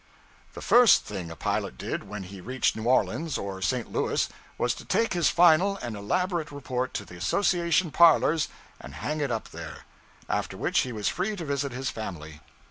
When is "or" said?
3.37-3.61